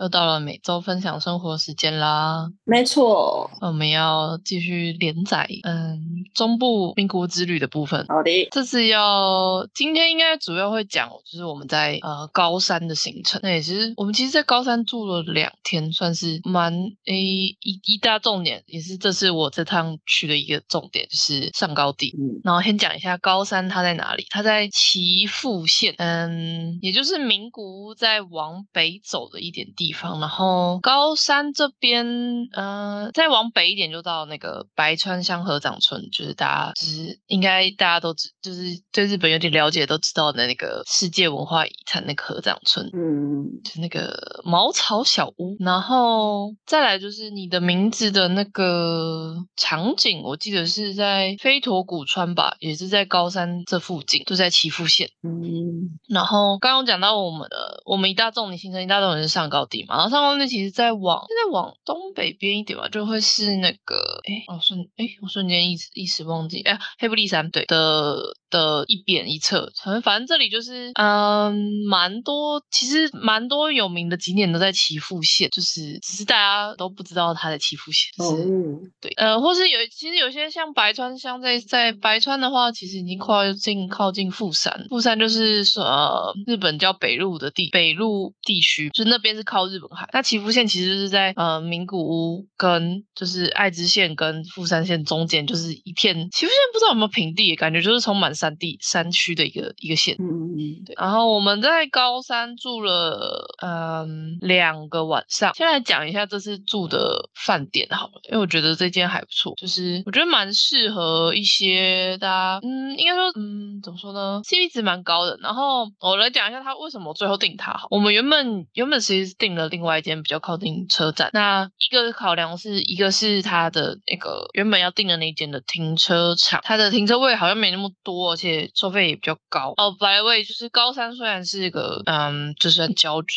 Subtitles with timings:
[0.00, 6.00] 又到了每周分享生活时间啦，没错，我们要继续连载，嗯，
[6.34, 8.06] 中部名古屋之旅的部分。
[8.08, 13.38] 好的，这次要今天应该主要会讲，就是我们在呃高山的行程。
[13.42, 16.72] 那也是我们其实，在高山住了两天，算是蛮
[17.04, 17.20] 诶
[17.60, 22.14] 一一大重点，也是这是我这趟去的一个重点，就是上高地。
[22.18, 30.20] 嗯，然后先讲一下高山它在哪里，它在岐阜县，嗯，也就是名古屋再往北走的一点地方。
[30.20, 32.06] 然后高山这边，
[32.52, 42.86] 呃，再往北一点就到那个白川乡合掌村，就是大家就是应该大家都知，就是对日本有点了解都知道的那个世界文化遗产那个合掌村。
[42.92, 55.08] 嗯，就那个茅草小屋，然后再来就是你的名字的那个场景，我记得是在飞驼谷川吧，也是在高山这附近，就在岐阜县。
[55.22, 68.16] 嗯，然后刚刚讲到我们的，我们一大众，你行程一大众是上高地嘛，然后上高地其实再往再往东北边一点吧，就会是那个，哎，我瞬哎，我瞬间一时一时忘记，哎，黑布利山对的
[68.50, 71.54] 的一边一侧，反正反正这里就是嗯，
[71.88, 78.42] 蛮多，其实蛮多有名的景点都在岐阜县，就是只是大家都不知道它在岐阜县，就是。
[78.42, 90.08] 哦，对，呃，或是有，其实有些像白川乡在在白川的话，其实已经靠近靠近富山，富山就是说、呃、日本叫北陆的地北陆地区，就那边是靠日本海。
[90.12, 100.16] 那岐阜县其实是在呃名古屋跟就是爱知县跟富山县中间，就是一片岐阜县不知道有没有平地，感觉就是从满山地山区的一个一个县。
[100.18, 100.24] 嗯
[100.56, 105.52] 嗯对，然后我们在高山住了嗯两个晚上。
[105.54, 115.38] 先来讲一下这次住的饭店好了，因为我觉得这间还不错，就是我觉得蛮适合一些大家，嗯，应该说，嗯，怎么说呢？CP 值蛮高的。
[115.42, 117.88] 然后我来讲一下他为什么最后定它好。
[117.90, 129.74] 我们原本原本其实是订了另外一间比较靠近车站，那一个考量是一个是它的那个原本要订的那间的停车场，它的停车位好像没那么多，而且收费也比较高。
[129.76, 133.28] 哦，by the way，就是高山虽然是一个嗯，就是很郊区，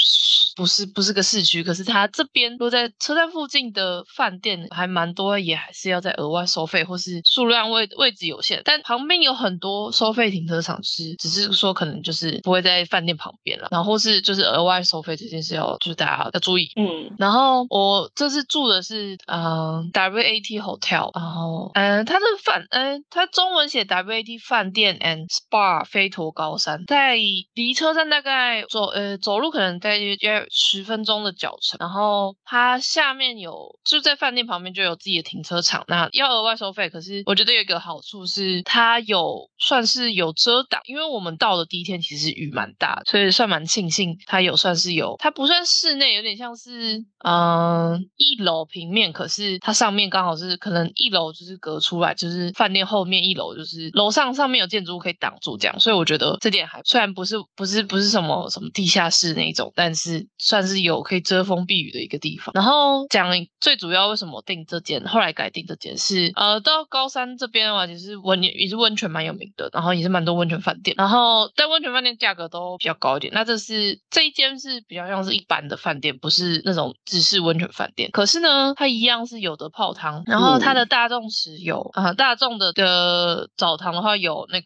[0.56, 8.62] 不是不是个市区，可是它这边如果在车站附近的饭店还蛮多，也还是要再额外收费，或是数量位位置有限。
[8.66, 16.70] 但旁边有很多收费停车场是，只是说可能就是不会在饭店旁边了，然后或是就是额外收费这件事要就是大家要注意。
[16.76, 27.16] 嗯然后我这次住的是嗯 WAT Hotel，然后嗯它的饭嗯它中文写 WAT 饭店 and Spa 飞驼高山，在
[27.54, 30.18] 离车站大概走呃走路可能大概约
[30.50, 62.52] 十分钟的脚程，然后它下面有就在饭店旁边就有自己的停车场，那要额外收费，可是我觉得有一个好处是它有算是有遮挡，因为我们到的第一天其实雨蛮大，所以算蛮庆幸它有算是有，它不算室内，有点像是嗯一楼平面，可是它上面刚好是可能一楼就是隔出来，就是饭店后面一楼就是楼上上面有建筑物可以挡住这样，所以我觉得这点还虽然不是不是不是什么什么地下室那一种，但是算是有可以遮风避雨的一个地方。
[62.56, 63.30] 然后讲
[63.62, 73.32] 最主要为什么我订这间，后来改定这间是呃到高山这边的话，其实温也是温泉蛮有名的，然后也是蛮多温泉饭店，然后但温泉饭店价格都比较高一点。
[73.34, 78.10] 那这是这一间是比较像是一般的饭店，不是那种只是温泉饭店。
[78.12, 84.63] 可是呢，它一样是有的泡汤，然后它的大众池有啊、呃大众的的澡堂的话有那个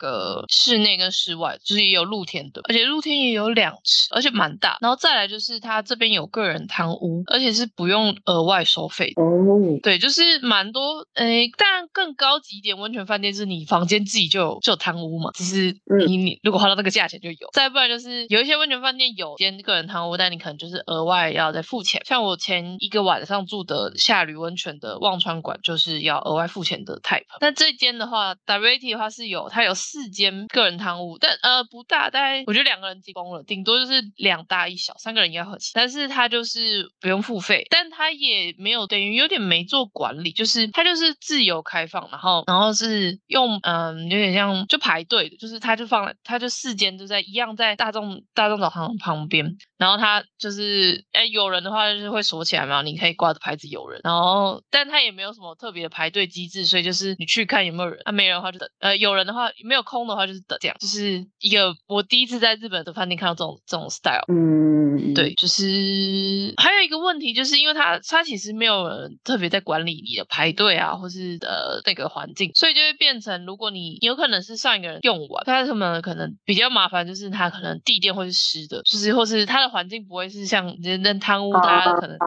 [0.50, 4.78] 室内跟室外，就是也有露天的，而且露天也有两池，而且蛮大。
[4.82, 9.22] 然后再来就是它这边有个人汤屋，而且是不用额外收费的。
[9.22, 17.50] 哦，对，就是蛮多，诶，当然更高级一点温泉饭店是你房间自己就有就有汤屋嘛，只是嗯你你如果花到那个价钱就有。
[17.54, 22.02] 再不然就是有一些温泉饭店有间个人汤屋，但你可能就是额外要再付钱。
[22.06, 27.24] 像我前一个晚上住的夏吕温泉的忘川馆，就是要额外付钱的 type。
[27.40, 35.72] 那这间的话，WAT 的话是有它有四间个人汤屋，但呃不大，大概我觉得两个人提供了，顶多就是两大一小，三个人应该合起。
[35.74, 64.24] 但是它就是不用付费，但它也没有等于有点没做管理，就是它就是自由开放，然后然后是用嗯有点像就排队的，就是它就放了它就四间就在一样在大众大众澡堂旁边，然后它就是哎有人的话就是会锁起来嘛，你可以挂着牌子有人，然后但它也没有什么特别的排队机制，所以就是你去看有没有人，啊没人的话就等，呃有人的话没有空的话就是等这样，就是一个我第一次在日本的饭店看到这种这种 style。
[64.30, 82.18] 嗯，对，就是还有一个问题，就是因为他他其实没有人特别在管理你的排队啊，或是呃那个环境，所以就会变成如果你有可能是上一个人用完，但是他们可能比较麻烦，就是他可能地垫会是湿的，就是或是它的环境不会是像人人贪污，大家可能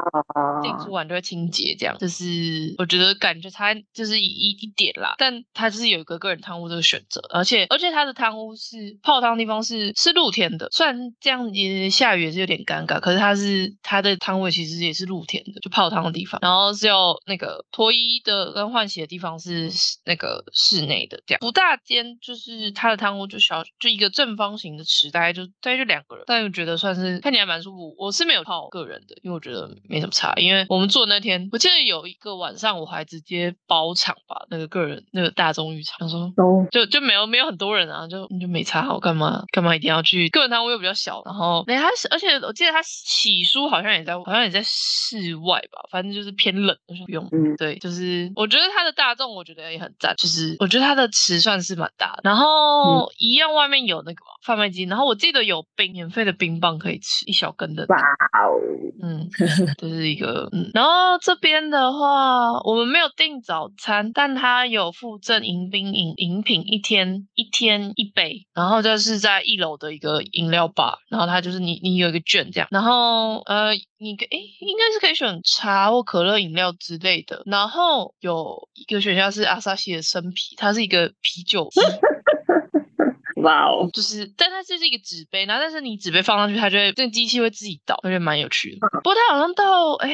[0.63, 19.71] 进出完就会清洁这样，就是我觉得感觉差就是一一点啦，但它就是有一个个人贪污这个选择，而且而且它的汤屋是泡汤地方是是露天的，虽然这样也下雨也是有点尴尬，可是它是它的汤位其实也是露天的，就泡汤的地方，然后只有那个脱衣的跟换洗的地方是
[20.05, 40.29] 那个室内的这样，不大间就是它的汤屋就小就一个正方形的池，大概就大概就两个人，但又觉得算是看起来蛮舒服，我是没有泡个人的，因为我觉得没什么差，因为我们做那天我记得有一个晚上我还直接包场吧，那个个人那个大众浴场，他说都就就没有没有很多人啊，就就没差，我干嘛干嘛一定要去？
[40.31, 46.77] 个人摊位又比较小，然后哎，他是而且我记得他洗漱好像也在好像也在室外吧，反正就是偏冷，
[47.07, 47.27] 不用。
[47.33, 58.57] 嗯对，就是我觉得他的大众，我觉得也很赞，就是我觉得它的池算是蛮大的，然后一样外面有那个贩卖机，然后我记得有冰免费的冰棒可以吃，一小根的，哇哦，
[59.03, 59.29] 嗯，
[59.77, 81.69] 这是一个嗯，然后这边的话，我们没有订早餐，但他有附赠迎宾饮饮品，一天一天一杯，然后就是在一楼的一个饮料吧，然后它就是你你有一个券这样，然后呃，你可诶应该是可以选茶或可乐饮料之类的，然后有一个选项是阿萨西的生啤，它是一个啤酒。
[83.41, 88.89] 哇哦，就是，但它就是一个纸杯，然后但是你纸杯放上去，它就会这个机器会自己倒，我觉得蛮有趣的。
[89.03, 90.11] 不过它好像到哎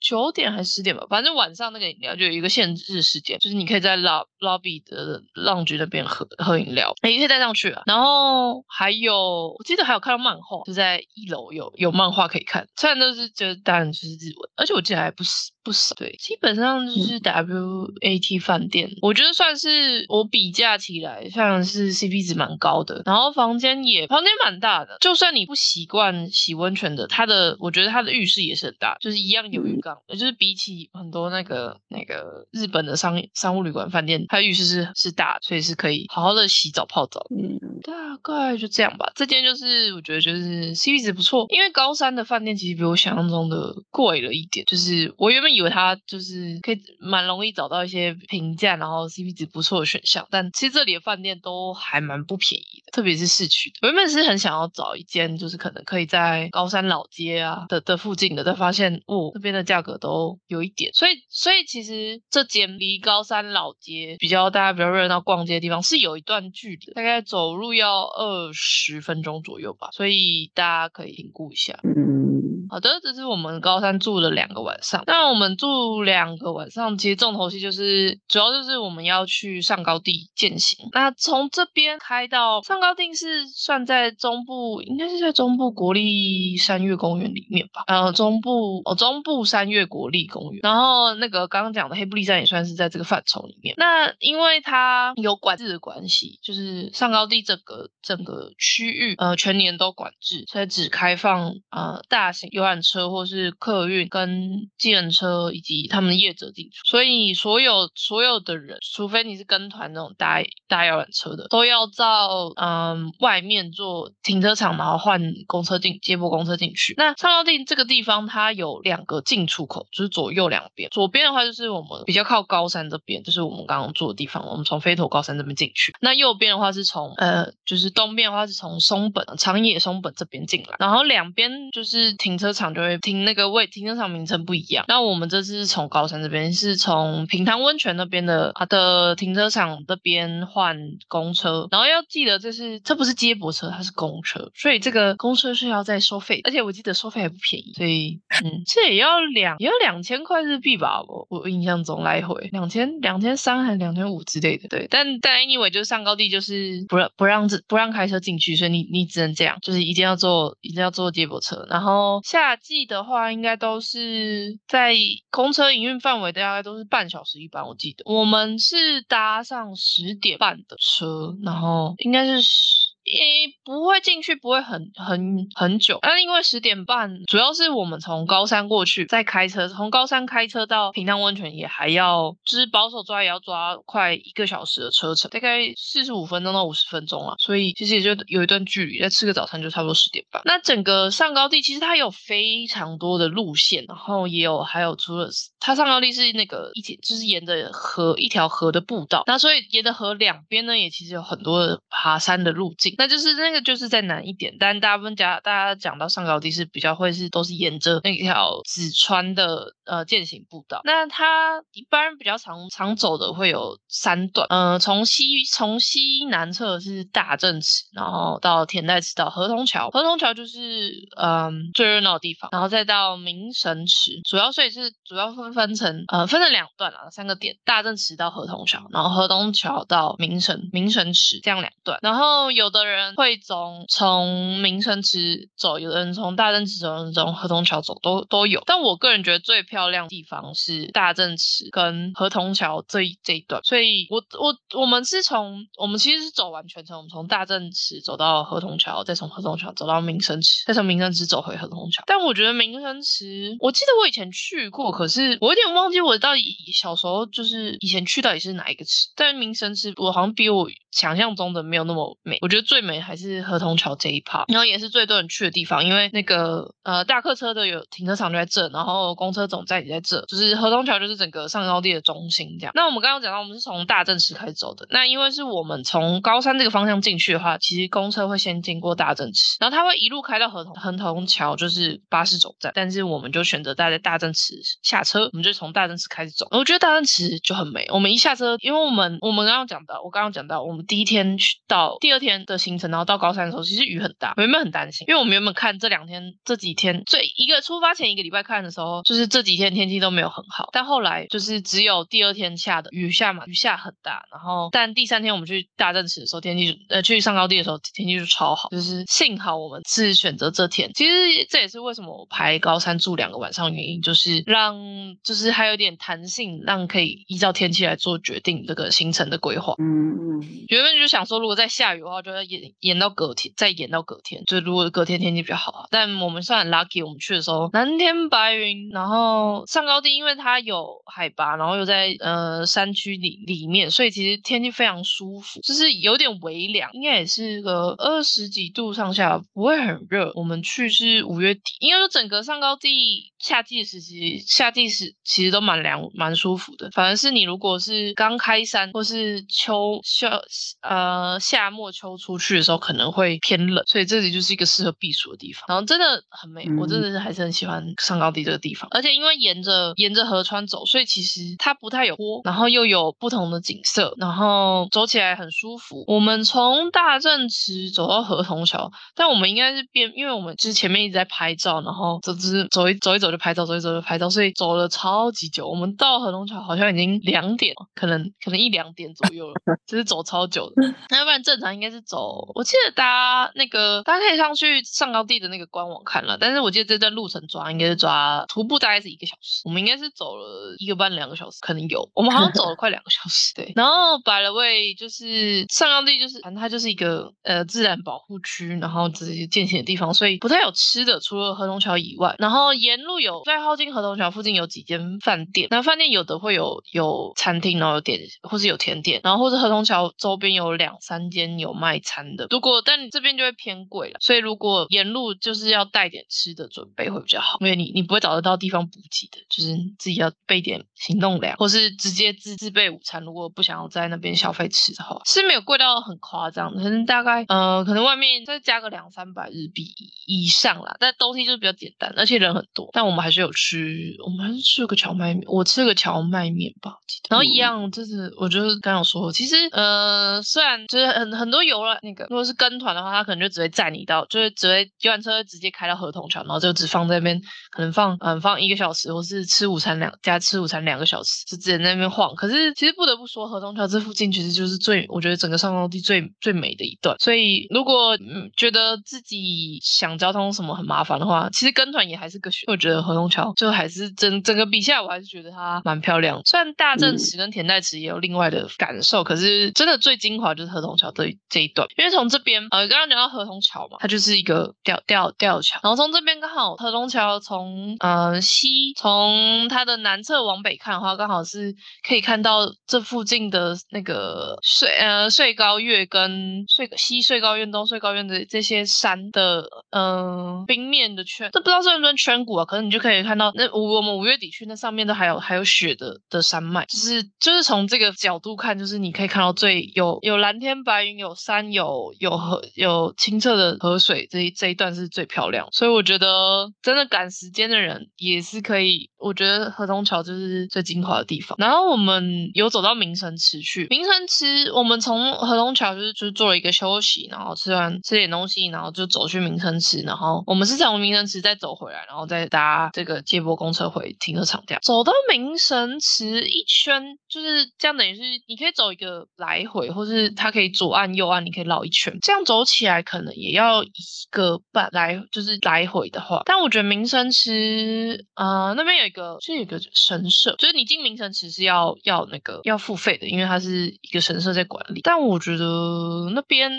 [0.00, 7.82] 九点还是十点吧，反正晚上那个饮料就有一个限制时间，就是你可以在 lob lobby 的浪局那边喝喝饮料，哎，你可以带上去啊。
[7.86, 37.26] 然后还有，我记得还有看到漫画，就在一楼有有漫画可以看，虽然都是就当然就是日文，而且我记得还不是不少，对，基本上就是 WAT 饭店，我觉得算是我比价起来算是 CP 值蛮高的，然后房间也房间蛮大的，就算你不习惯洗温泉的，它的我觉得它的浴室也是很大，就是一样有浴缸，也就是比起很多那个那个日本的商商务旅馆饭店，它浴室是是大，所以是可以好好的洗澡泡澡。
[37.30, 39.10] 嗯，大概就这样吧。
[39.14, 44.66] 这间就是我觉得就是 CP 值不错，因为高山的饭店其实比我想象中的贵了一点。
[44.66, 53.76] 就是我原本以为它就是可以蛮容易找到一些平价，然后 CP 值不错的选项，但其实这里的饭店都还蛮不便宜的，特别是市区的。
[53.82, 71.78] 我原本是很想要找一间就是可能可以在高山老街啊的的附近的，但发现哦那边的价格都有一点，所以所以其实这间离高山老街比较大家比较热闹逛街的地方是有一段距离，大概走路要二十分钟左右吧，所以大家可以评估一下。
[71.84, 75.02] 嗯，好的，这是我们高山住了两个晚上。
[75.06, 80.88] 那我们住两个晚上，其实重头戏就是主要就是我们要去上高地践行。
[80.92, 87.84] 那从这边开到上高地是算在中部，应该是在中部国立山岳公园里面吧？
[87.86, 90.60] 呃，中部哦，中部山岳国立公园。
[90.62, 93.74] 然后那个刚刚讲的黑布利山也算是在这个范畴里面。
[93.78, 106.84] 那因为它有管制的关系，就是上高地整个整个区域呃全年都管制，所以只开放呃大型游览车或是客运跟计程车以及他们的业者进出。
[106.84, 116.94] 所以所有所有的人，除非你是跟团那种大大游览车的，都要到嗯外面做停车场，然后换公车进接驳公车进去。
[116.96, 120.88] 那上高地这个地方它有两个进出口，就是左右两边。
[120.90, 125.92] 左边的话就是我们比较靠高山这边，就是我们刚刚住的地方，我们从飞头高山这边进去。
[126.00, 134.84] 那右边的话是从呃，就是东边的话是从松本长野松本这边进来，然后两边就是停车场就会停那个位，停车场名称不一样。
[134.88, 140.76] 那我们这是从高山这边，是从平潭温泉那边的它的停车场这边换
[141.08, 164.94] 公车，然后要记得这是这不是接驳车，它是公车，所以这个公车是要再收费，而且我记得收费还不便宜，所以嗯，这也要两也要两千块日币吧，我我印象中来回两千两千三还是两千五之类的，对，但但 anyway 就是上高地就是不让不让这不让开车进去，所以你你只能这样，就是一定要坐一定要坐接驳车，然后夏季的话应该都是在
[165.30, 168.02] 公车营运范围大概都是半小时一班，我记得。
[168.04, 175.98] 我们是搭上十点半的车，然后应该是十十诶，不会进去，不会很很很久。
[176.02, 187.34] 那因为十点半，主要是我们从高山过去，再开车，从高山开车到平潭温泉也还要，就是保守抓也要抓快一个小时的车程，大概四十五分钟到五十分钟啊。
[187.38, 190.40] 所以其实也就有一段距离，再吃个早餐就差不多十点半。
[190.44, 195.28] 那整个上高地其实它有非常多的路线，然后也有还有除了
[195.60, 252.02] 它上高地是那个一条就是沿着河一条河的步道，那所以沿着河两边呢也其实有很多的爬山的路径，那就是那个就是再难一点，但大部分讲大家讲到上高地是比较会是都是沿着那条紫川的呃践行步道，那它一般比较常常走的会有三段，呃从西从西南侧是大正池，然后到田代池到河童桥，河童桥就是嗯最热闹的地方，然后再到明神池，主要所以是主要分分成呃分成两段啊三个点，大正池到河童桥，然后河东桥到明神明神池这样两段，然后有的人会从从明生池走，有的人从大正池走，有人从河东桥走都都有，但我个人觉得最漂亮的地方是大正池跟河童桥这一这一段，所以我我我们是从我们其实是走完全程，我们从大正池走到河童桥，再从河童桥走到明生池，再从明生池走回河童桥。
[252.06, 259.08] 但我觉得明生池，我记得我以前去过，可是我有点忘记我到底小时候就是以前去到底是哪一个池。
[259.16, 272.72] 但明生池我好像比我想象中的没有那么美，我觉得最最美还是河童桥这一趴，然后也是最多人去的地方，因为那个呃大客车的有停车场就在这，然后公车总站也在这，就是河东桥就是整个上高地的中心这样。
[272.74, 286.48] 那我们刚刚讲到，我们是从大正池开始走的，那因为是我们从高山这个方向进去的话，其实公车会先经过大正池，然后它会一路开到河童河童桥，就是巴士总站，但是我们就选择待在大正池下车，我们就从大正池开始走。
[286.50, 311.12] 我觉得大正池就很美，我们一下车，因为我们我们刚刚讲到，我刚刚讲到，我们第一天去到第二天的行程，然后到高山的时候，其实雨很大，我原本很担心，因为我们原本看这两天这几天，最一个出发前一个礼拜看的时候，就是这几天天气都没有很好，但后来就是只有第二天下的雨下嘛，雨下很大，然后但第三天我们去大正池的时候，天气就呃去上高地的时候天气就超好，就是幸好我们是选择这天，其实
[311.50, 314.76] 这也是为什么我排高山住两个晚上原因，就是让
[315.22, 319.74] 就是还有点弹性，让可以依照天气来做决定这个行程的规划。
[319.78, 324.42] 嗯嗯，原本就想说，如果在下雨的话，就要延延到隔天，再延到隔天。
[324.46, 340.32] 就如果隔天天气比较好啊，但我们算 lucky，我们去的时候蓝天白云，然后上高地，因为它有海拔，然后又在呃山区里里面，所以其实天气非常舒服，就是有点微凉，应该也是个二十几度上下，不会很热。
[340.34, 346.90] 我们去是五月底，应该说整个上高地夏季时期，夏季时其实都蛮凉蛮舒服的。
[346.92, 350.40] 反而是你如果是刚开山或是秋夏
[350.80, 355.64] 呃夏末秋出去的时候，可能会偏冷，所以这里就是一个适合避暑的地方。
[355.68, 358.86] 然后真的很美，我真的是还是很喜欢上高地这个地方。
[358.90, 366.04] 而且因为沿着沿着河川走，所以其实它不太有坡，然后又有不同的景色，然后走起来很舒服。
[366.06, 375.68] 我们从大正池走到河童桥，但我们应该是边，因为我们就是前面一直在拍照，然后走只走一走一走就拍照，走一走就拍照，所以走了超级久。
[375.68, 379.54] 我们到河童桥好像已经两点，可能可能一两点左右了，
[379.86, 380.94] 就是走超久的。
[381.10, 393.54] 那要不然正常应该是走，我记得大家那个大家可以上去上高地的那个官网看了，但是我记得这段路程抓应该是抓徒步大概是一个小时，我们应该是走了一个半两个小时，可能有，我们好像走了快两个小时。
[393.54, 429.94] 对，然后百了位就是上高地，就是反正它就是一个呃自然保护区，然后这些践行的地方，所以不太有吃的，除了河童桥以外，然后沿路有在靠近河童桥附近有几间饭店，那饭店有的会有有餐厅，然后有点或是有甜点，然后或者河童桥周边有两三间有卖餐的，如果但这边就会偏贵了，所以如果沿路就是要带点吃的准备会比较好，因为你你不会找得到地方补给的，就是自己要备点行动粮，或是直接自自备午餐，如果不想要在那边消费吃的话，是没有贵到很夸张，可能大概呃可能外面再加个两三百日币
[430.26, 437.28] 以上啦，但东西就是比较简单，而且人很多，但我们还是有吃，我们还是吃了个荞麦面，我吃了个荞麦面吧，记得。
[437.30, 447.40] 然后一样就是我就是刚有说，其实呃虽然就是很很多游了那个，如果是跟团的话，他可能就只会载你到，就是只会游览车直接开到河童桥，然后就只放在那边，
[447.72, 452.34] 可能放嗯放一个小时，或是吃午餐两加吃午餐两个小时，就只能在那边晃。
[452.36, 457.16] 可是其实不得不说，河童桥这附近其实就是最我觉得整个上高地最最美的一段。
[457.18, 462.64] 所以如果嗯觉得自己想交通什么很麻烦的话，其实跟团也还是个选。
[462.66, 466.42] 我觉得河东桥就还是整整个比下来，我还是觉得它蛮漂亮。
[466.44, 471.88] 虽然大正池跟田代池也有另外的感受，可是真的最精华就是河东桥这这一段。
[471.96, 481.74] 因为从这边呃刚刚讲到合同桥嘛，它就是一个吊吊吊桥，然后从这边刚好合同桥从呃西从它的南侧往北看的话，刚好是
[482.06, 492.64] 可以看到这附近的那个穗呃穗高岳跟穗西穗高院、东穗高院的这些山的嗯、冰面的圈，这不知道算不算圈谷啊？
[492.64, 505.68] 可能你就可以看到那五我们五月底去那上面都还有还有雪的的山脉，就是就是从这个角度看，就是你可以看到最有有蓝天白云，有山，有有有河，有清澈的河水，这一这一段是最漂亮。
[505.72, 511.56] 所以我觉得真的赶时间的人也是可以，我觉得河东桥就是最精华的地方。
[511.58, 524.80] 然后我们有走到明城池去，明城池我们从河东桥就是就是做了一个休息，然后吃完吃点东西，然后就走去明城池，然后我们是从明城池再走回来，然后再搭这个接驳公车回停车场这样。
[524.82, 533.90] 走到明城池一圈，就是这样，等于是你可以走一个来回，或是它可以左岸右岸，你可以绕绕一圈，这样走起来可能也要一
[534.30, 536.42] 个半来，就是来回的话。
[536.46, 545.00] 但我觉得名神池，呃，那边有一个是有一个神社，就是你进名神池是要要那个要付费的，因为它是一个神社在管理。
[545.02, 546.70] 但我觉得那边，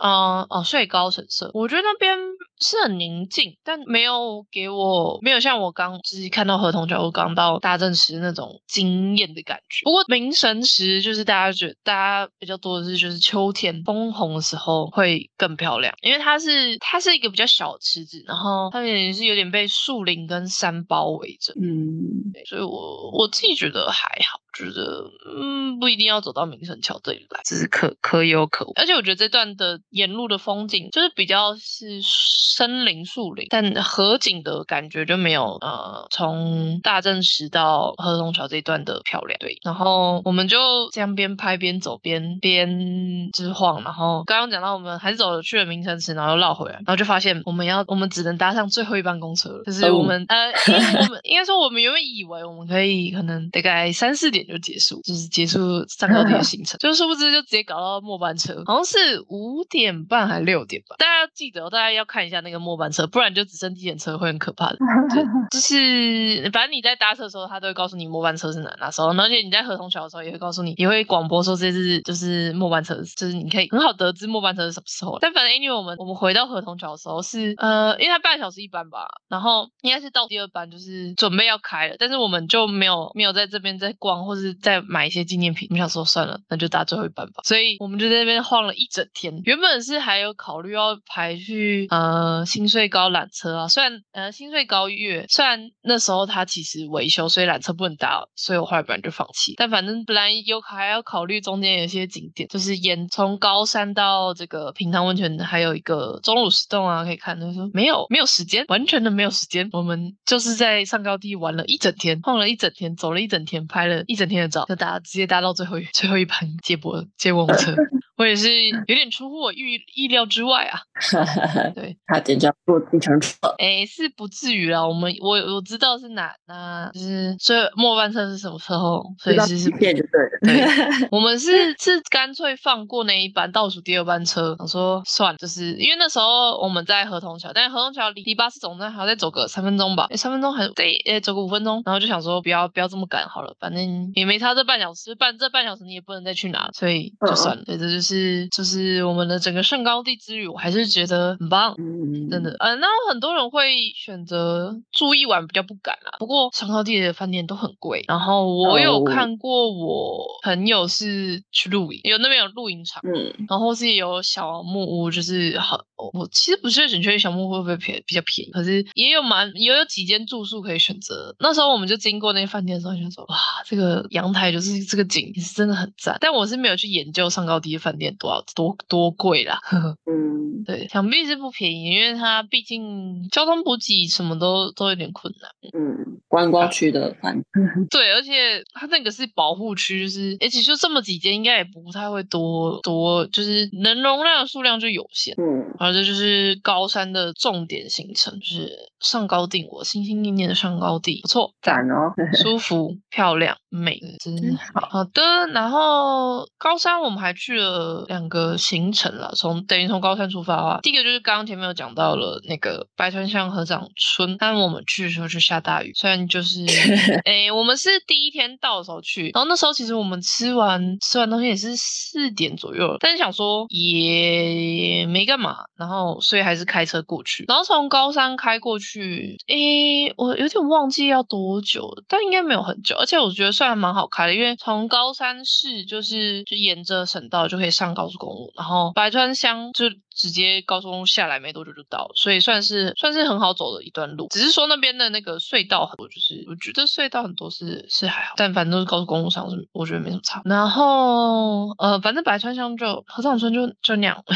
[0.00, 2.16] 呃哦，穗高神社，我觉得那边
[2.60, 9.84] 是很宁静，但没有给我没有像我刚就是看到合同桥，我刚到大正池那种惊艳的感觉。
[9.84, 22.32] 不过明神池就是大家觉得大家比较多的是就是秋天风枫红的时候会更漂亮，因为它是它是一个比较小的池子，然后它也是有点被树林跟山包围着，嗯。
[22.46, 28.72] 所以我我自己觉得还好，觉得嗯不一定要走到明城桥这里来，只是可可有可无。
[28.76, 39.38] 而且我觉得这段的沿路的风景就是比较是森林树林，但河景的感觉就没有呃从大正石到河东桥这一段的漂亮。
[39.40, 40.58] 对，然后我们就
[40.92, 60.96] 这样边拍边走边边之晃，然后刚刚讲到我们还是走了去了明城池，然后又绕回来，然后就发现我们要我们只能搭上最后一班公车了，就是我们、呃，因为我们应该说我们原本以为我们可以可能大概三四点就结束，就是结束上高铁的行程， 就殊不知就直接搞到末班车，好像是五点半还六点吧。
[60.98, 64.78] 大家要记得哦，大家要看一下那个末班车，不然就只剩计程车会很可怕的。
[65.14, 75.18] 对，就是反正你在搭车的时候，他都会告诉你末班车是哪哪时候，而且你在合同桥的时候也会告诉你，也会广播说这是就是末班车，就是你可以很好得知末班车是什么时候。
[75.20, 87.42] 但反正因为我们我们回到合同桥的时候是呃，因为它半小时一班吧，然后应该是到第二班就是准备要开了，但是我们就没有没有在这边再逛或是再买一些纪念品，我想说算了，那就搭最后一班吧。
[87.44, 89.40] 所以我们就在那边晃了一整天。
[89.44, 99.54] 原本是还有考虑要排去呃新穗高缆车啊，虽然呃新穗高月虽然那时候它其实维修，所以缆车不能搭，所以我后来本来就放弃。
[99.56, 107.38] 但反正本来有还要考虑中间有一些景点，就是沿从高山到这个平塘温泉，还有一个钟乳石洞啊，可以看。
[107.40, 109.68] 他说没有没有时间，完全的没有时间。
[109.72, 117.74] 我们就是在上高地玩了一整天，晃了一整天，走了一整天，拍了一整天的早，就搭直接搭到最后一最后一班接驳接 驳车。
[118.20, 120.78] 我也是有点出乎我预意料之外啊。
[121.74, 123.34] 对，差点就要坐计程车。
[123.58, 124.86] 哎，是不至于啦。
[124.86, 130.28] 我们我我知道是哪那就是所以末班车是什么时候，所以知道是是欺骗就对了。
[130.42, 147.62] 对 我们是是干脆放过那一班倒数第二班车，想说算了，就是因为那时候我们在合同桥，但是合同桥离离巴士总站还要再走个三分钟吧，诶三分钟还得诶走个五分钟，然后就想说不要不要这么赶好了，反正也没差这半小时，半这半小时你也不能再去哪，所以就算了。
[147.64, 148.09] 对，这就是
[148.50, 151.74] 就是我们的整个圣高地之旅，我还是觉得很棒。
[151.78, 156.16] 嗯，真的，呃，那很多人会选择住一晚比较不敢啦。
[156.18, 165.80] 不过上高地的饭店都很贵，然后我有哦看过我朋友是去露营，有那边有露营场，嗯然后是有小木屋，就是好，
[166.14, 171.34] 我其实不是很确定小木屋会不会便比较便宜，可是也有蛮也有几间住宿可以选择。
[171.38, 176.16] 那时候我们就经过那些饭店的时候，就说哇，这个阳台就是这个景是真的很赞。
[176.20, 179.58] 但我是没有去研究上高地的饭店多少多多贵啦。
[180.10, 185.50] 嗯，对，想必是不便宜，因为它毕竟交通补给什么都都有点困难。
[185.72, 187.36] 嗯，观光区的饭
[187.90, 195.34] 对，而且它那个是保护区，就是而且就这么几间，应该也不太会多多，就是能容量的数量就有限。
[195.36, 204.88] 嗯然后这就是高山的重点行程，就是上高地，我心心念念的上高地，不错，赞哦，舒服、 漂亮、美，真真好。
[204.90, 205.22] 好的。
[205.52, 216.64] 然后高山我们还去了两个行程了，从等于从高山出发的话，第一个就是刚刚前面有讲到了那个白川乡合掌村，但我们去的时候就下大雨，虽然就是
[217.24, 250.42] 诶，我们是第一天到的时候去，然后那时候其实我们吃完吃完东西也是四点左右了，但是想说也没干嘛，然后所以还是开车过去，然后从高山开过去，去诶，我有点忘记要多久，但应该没有很久，而且我觉得算蛮好开的，因为从高山市就是就沿着省道就可以上高速公路，然后白川乡就直接高速公路下来没多久就到了，所以算是算是很好走的一段路，只是说那边的那个隧道很多，就是我觉得隧道很多是是还好，但反正都是高速公路上是我觉得没什么差。
[250.44, 254.24] 然后呃，反正白川乡就合掌村就就那样。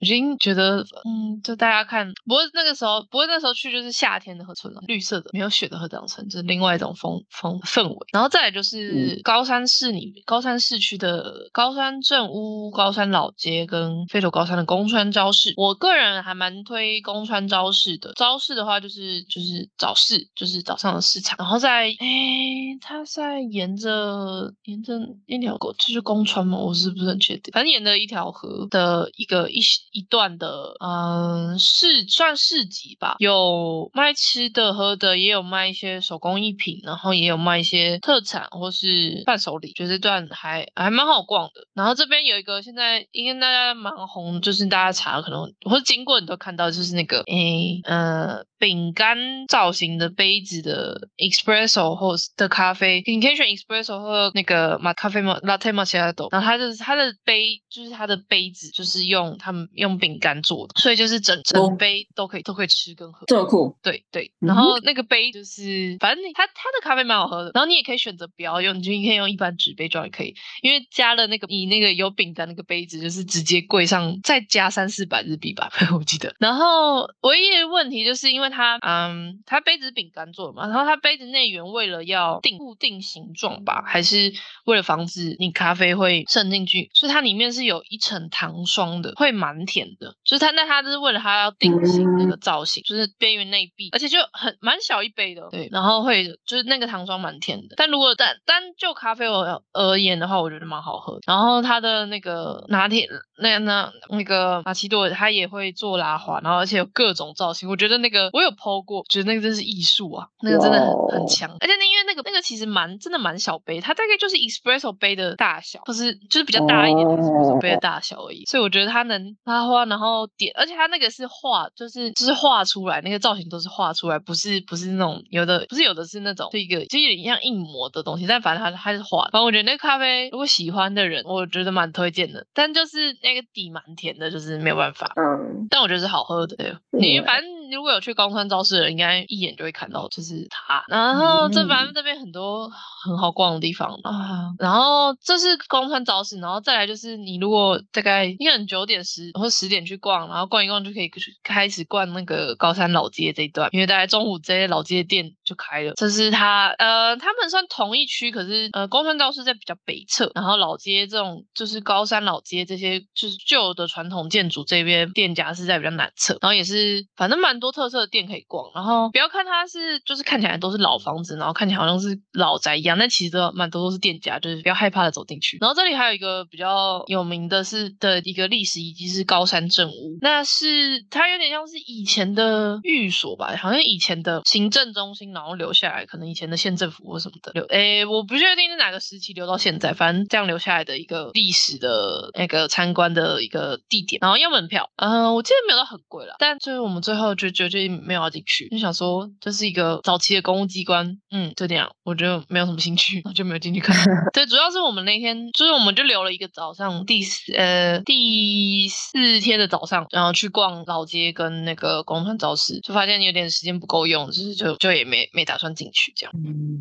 [0.00, 7.96] 我已经觉得，嗯，就大家看，不过那个时候，不过那时候去就是夏天的河村了，绿色的，没有雪的河掌村，就是另外一种风风氛围。
[8.12, 18.12] 然后再来就是高山市里，高山市区的高山镇屋、高山老街跟飞头高山的宫川昭市，我个人还蛮推宫川昭市的。
[18.16, 21.36] 昭市的话就是就是早市，就是早上的市场。
[21.38, 26.58] 然后在哎，他在沿着沿着那条沟，就是宫川吗？
[26.58, 27.52] 我是不是很确定？
[27.52, 29.60] 反正沿着一条河的一个一。
[29.92, 41.66] 一段的，嗯，市算市集吧，有卖吃的喝的，也有卖一些手工艺品，然后也有卖一些特产或是伴手礼，觉得这段还还蛮好逛的。
[41.74, 59.68] 然后这边有一个现在应该大家蛮红，就是大家查可能或者经过你都看到，就是那个诶呃饼干造型的杯子的 espresso 或的咖啡，你可以选 espresso 或那个马咖啡嘛 latte macchiato，然后它就是它的杯，就是它的杯子就是用他们。
[59.74, 63.76] 用饼干做的，所以就是整整杯都可以都可以吃跟喝，这么酷。
[63.80, 67.52] 对对，然后那个杯就是，反正它它的咖啡蛮好喝的。
[67.54, 76.34] 然后你也可以选择不要用，你就你可以用一般纸杯装也可以，因为加了那个你那个有饼干那个杯子，就是直接柜上再加三四百日币吧， 我记得。
[76.38, 84.32] 然后唯一的问题就是因为它，嗯，它杯子饼干做的嘛，然后它杯子内圆为了要定固定形状吧，还是
[84.64, 89.58] 为了防止你咖啡会渗进去，所以它里面是有一层糖霜的，会蛮。
[89.68, 101.18] 甜的，就是它，那它就是为了它要定型那个造型，就是边缘内壁，而且就很蛮小一杯的，对，然后会就是那个糖霜蛮甜的，但如果单单就咖啡而而言的话，我觉得蛮好喝。
[101.26, 103.08] 然后它的那个拿铁，
[103.42, 111.48] 那那那个玛奇朵，它也会做拉花，然后而且有各种造型，我觉得那个我有剖过，觉得那个真是艺术啊，那个真的很很强。
[111.60, 119.68] 而且那因为那个那个其实蛮真的蛮小杯，它大概就是 espresso 杯的大小，或是就是比较大一点的 espresso 杯的大小而已，所以我觉得它能拉。
[119.68, 129.24] 花，然后点，而且它那个是画，就是就是画出来，那个造型都是画出来，不是不是那种有的，不是有的是那种，是一个就有点像硬模的东西，但反正它它是画。
[129.24, 132.46] 反正我觉得那个咖啡，如果喜欢的人，我觉得蛮推荐的。
[132.54, 135.12] 但就是那个底蛮甜的，就是没有办法。
[135.16, 136.56] 嗯，但我觉得是好喝的。
[136.56, 140.84] 对，你反正如果有去高川超市的人，应该一眼就会看到，就是它。
[140.88, 142.70] 然后这反正这边很多
[143.04, 144.52] 很好逛的地方啊。
[144.58, 151.10] 然后这是高川超市，然后再来就是你如果大概应该九点十或十点去逛，然后逛一逛就可以
[151.42, 155.92] 开始逛那个高山老街这一段，因为大概中午这些老街店就开了。
[155.94, 168.70] 这是它，呃，他们算同一区，可是呃，高川道是在比较北侧，然后老街这种就是高山老街这些就是旧的传统建筑这边店家是在比较南侧，然后也是反正蛮多特色的店可以逛。
[168.74, 175.58] 然后不要看它是就是看起来都是老房子，然后看起来好像是老宅一样，但其实都蛮多都是店家，就是不要害怕的走进去。
[175.60, 179.48] 然后这里还有一个比较有名的是的一个历史遗迹是高。
[179.48, 187.64] 山镇屋，那是它有点像是以前的寓所吧，好像以前的行政中心，然后留下来，可能以前的县政府或什么的留。
[187.64, 194.18] 诶，我不确定是哪个时期留到现在，反正这样留下来的一个历史的那个参观的一个地点。
[194.20, 203.96] 然后要门票，嗯，我记得没有到很贵了，但就是我们最后就就就没有要进去，就想说这是一个早期的公务机关，嗯，就这样，我就没有什么兴趣，就没有进去看。
[204.34, 209.38] 对，主要是我们那天就是我们就留了一个早上第四呃第四。
[209.38, 216.32] 天的早上，然后去逛老街跟那个广川早市，就发现有点时间不够用，就是就就也没没打算进去这样。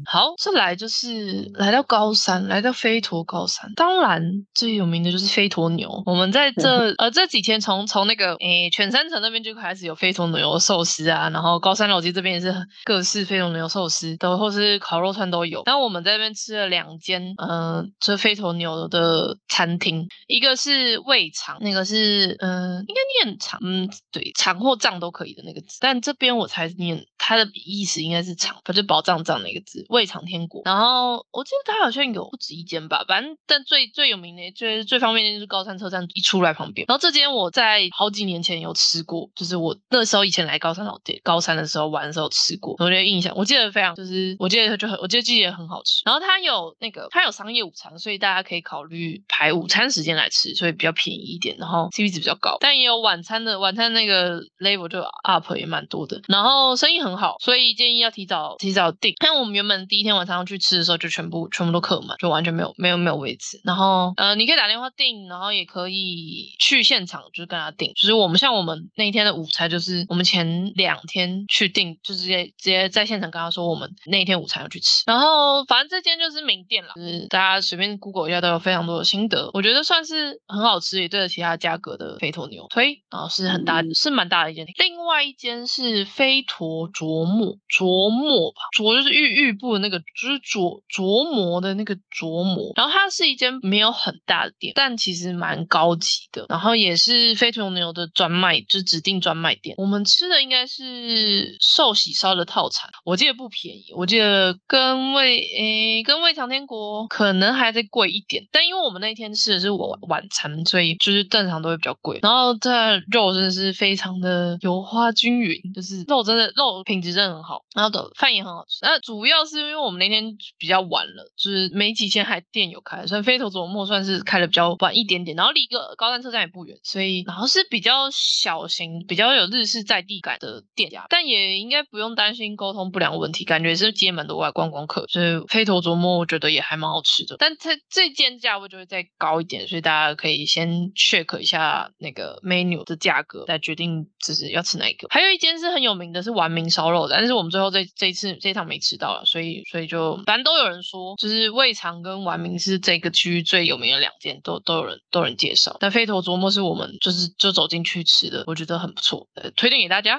[0.06, 4.21] 好，这来就是来到高山，来到飞驼高山，当然
[4.53, 6.03] 最有名的就是飞驼牛。
[6.06, 15.63] 我们在这呃这几天从从那个诶犬山城那边就开始有飞驼牛寿司啊，然后高山老街这边也是各式飞头牛寿司都或是烤肉串都有。
[15.65, 30.62] 然后我们在这边吃了两间，嗯，这飞头牛的餐厅，一个是胃肠，那个是嗯，应该念肠，嗯，对，肠或脏都可以的那个字，但这边我才念它的意思应该是肠，反正宝藏藏那个字，胃肠天国。
[30.65, 36.86] 然后我记得它好像有不止一间吧，反正但最最有名的、最最方便的就是高山车站一出来旁边。
[36.88, 46.01] 然后这间我在好几年前有吃过，就是我那时候以前来高山老店高山的时候玩的时候吃过，我觉得印象我记得非常，就是我记得就很，我记得记得很好吃。
[46.05, 52.57] 然后它有那个它有商业午餐，所以大家可以考虑排午餐时间来吃，所以比较便宜一点，然后 CP 值比较高。
[52.60, 59.13] 但也有晚餐的，晚餐那个 level 就 up 也蛮多的，然后生意很好，所以建议要提早提早订。
[59.21, 63.60] 像我们原本第一天晚上去吃的时候，就全部全部都客满，就完全没有没有没有位置。
[63.63, 67.91] 然后呃，你可以打电话订，然后也可以去现场就是跟他订。
[67.95, 70.37] 就是我们像我们那一天的午餐，就是我们前
[70.76, 75.04] 两天去订，就直接直接在现场跟他说我们那一天午餐要去吃。
[75.06, 84.65] 然后反正这间就是名店啦，就是大家随便 Google 一下都有非常多的心得，我觉得算是很好吃，也对得起它价格的肥驼牛推，然后是很大是蛮大的一间。
[84.78, 92.73] 另外一间是飞驼琢磨琢磨吧，琢就是玉玉部的那个，就是琢琢磨的那个琢磨。
[92.76, 99.76] 然后它是一间没有很大的店，但其实蛮高级的，然后也是飞驼牛的专卖，就是指定专卖店。
[99.78, 112.20] 我们吃的应该是寿喜烧的套餐，我记得不便宜，我记得跟味诶跟味长天国可能还在贵一点，但因为我们那天吃的是晚晚餐，所以就是正常都会比较贵。
[112.22, 118.80] 然后这肉真的是非常的油花均匀，就是肉真的肉品质真的很好，然后的饭也很好吃。
[118.82, 125.38] 那主要是因为我们那天比较晚了，就是没几天还店有开，所以飞头琢磨算是开的比较晚一点点。
[125.38, 135.06] 然后离个高山车站也不远，所以然后是比较小型、比较有日式在地感的店家，但也应该不用担心沟通不良问题，感觉是接蛮多外观光客。
[135.08, 145.08] 所以飞头琢磨我觉得也还蛮好吃的，但它这间价位就会再高一点，所以大家可以先 check 一下那个 menu 的价格，再决定就是要吃哪一个。
[145.10, 155.77] 还有一间是很有名的，是丸明烧肉的，但是我们最后这这一次这一趟没吃到了，所以所以就反正都有人说，就是味肠跟丸明是这个区域最有名的两间，都都有人都有人介绍。
[155.80, 159.96] 但飞头琢磨是我们就是就走进去吃的，我觉得很不错，呃，推荐给大家。
[159.97, 160.12] 好的，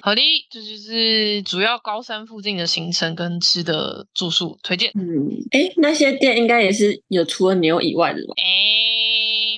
[0.00, 4.90] 好的，这就是主要高山附近的行程跟吃的住宿推荐。
[4.94, 8.32] 嗯，哎，那些店应该也是有除了牛以外的吧？
[8.38, 8.42] 哎，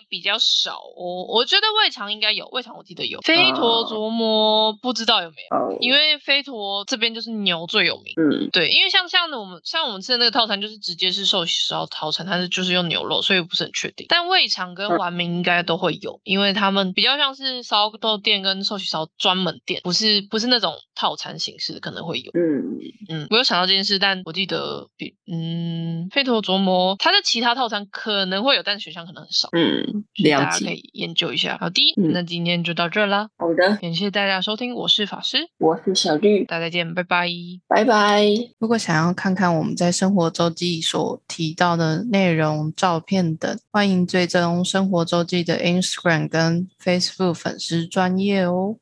[0.08, 1.24] 比较少哦。
[1.28, 3.20] 我觉得胃肠应该有，胃肠我记得有。
[3.20, 8.14] 飞陀琢磨不知道有没有，哦，因为飞陀这边就是牛最有名。
[8.16, 14.06] 嗯对，因为像像我们像我们吃的那个套餐，就是直接是寿喜烧套餐，它是就是用牛肉，所以不是很确定。
[14.08, 22.30] 但胃肠跟丸明应该都会有，因为他们比较像是烧肉店跟寿喜烧专门店，不是不是那种套餐形式的，可能会有。
[22.32, 29.48] 嗯，嗯，我有想到这件事，但我记得比嗯飞陀琢磨它的其他套餐可能会有，但选项可能很少。
[29.52, 29.97] 嗯，
[30.30, 30.64] 大了解。
[30.64, 31.58] 家可以研究一下。
[31.60, 37.28] 好的，嗯那今天就到这儿啦，好的，感谢大家收听，我是法师，我是小绿，大家再见，拜拜。
[37.68, 38.24] 拜拜。
[38.58, 48.76] 如果想要看看我们在生活周记所提到的内容、照片等，欢迎追踪生活周记的 Instagram 跟 Facebook 粉丝专业哦。